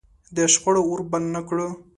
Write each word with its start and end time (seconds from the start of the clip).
د 0.35 0.37
شخړو 0.53 0.81
اور 0.89 0.99
بل 1.11 1.23
نه 1.35 1.41
کړو. 1.47 1.67